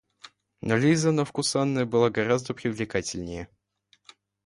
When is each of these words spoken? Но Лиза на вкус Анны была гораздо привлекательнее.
Но 0.61 0.77
Лиза 0.77 1.11
на 1.11 1.25
вкус 1.25 1.55
Анны 1.55 1.85
была 1.85 2.09
гораздо 2.09 2.55
привлекательнее. 2.55 3.47